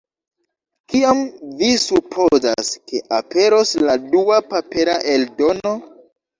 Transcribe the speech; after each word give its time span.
Kiam 0.93 1.21
vi 1.59 1.69
supozas, 1.83 2.73
ke 2.89 3.03
aperos 3.21 3.77
la 3.87 4.01
dua 4.09 4.43
papera 4.57 4.99
eldono? 5.17 5.79